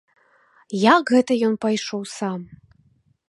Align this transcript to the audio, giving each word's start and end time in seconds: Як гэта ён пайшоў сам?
Як 0.95 1.13
гэта 1.15 1.33
ён 1.47 1.53
пайшоў 1.65 2.01
сам? 2.17 2.39